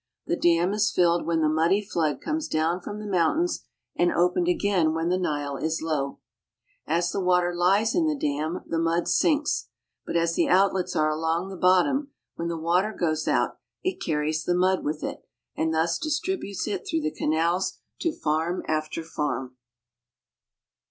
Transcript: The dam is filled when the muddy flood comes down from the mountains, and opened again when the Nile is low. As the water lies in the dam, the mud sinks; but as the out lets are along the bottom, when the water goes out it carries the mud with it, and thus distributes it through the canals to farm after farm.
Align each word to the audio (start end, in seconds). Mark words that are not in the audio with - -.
The 0.25 0.35
dam 0.35 0.73
is 0.73 0.89
filled 0.89 1.27
when 1.27 1.41
the 1.41 1.47
muddy 1.47 1.79
flood 1.79 2.21
comes 2.21 2.47
down 2.47 2.81
from 2.81 2.97
the 2.97 3.05
mountains, 3.05 3.65
and 3.95 4.11
opened 4.11 4.47
again 4.47 4.95
when 4.95 5.09
the 5.09 5.19
Nile 5.19 5.57
is 5.57 5.79
low. 5.79 6.17
As 6.87 7.11
the 7.11 7.21
water 7.21 7.53
lies 7.53 7.93
in 7.93 8.07
the 8.07 8.15
dam, 8.17 8.63
the 8.65 8.79
mud 8.79 9.07
sinks; 9.07 9.67
but 10.03 10.17
as 10.17 10.33
the 10.33 10.49
out 10.49 10.73
lets 10.73 10.95
are 10.95 11.11
along 11.11 11.49
the 11.51 11.55
bottom, 11.55 12.09
when 12.33 12.47
the 12.47 12.57
water 12.57 12.97
goes 12.99 13.27
out 13.27 13.59
it 13.83 14.01
carries 14.01 14.43
the 14.43 14.55
mud 14.55 14.83
with 14.83 15.03
it, 15.03 15.23
and 15.55 15.71
thus 15.71 15.99
distributes 15.99 16.67
it 16.67 16.87
through 16.87 17.01
the 17.01 17.11
canals 17.13 17.77
to 17.99 18.11
farm 18.11 18.63
after 18.67 19.03
farm. 19.03 19.55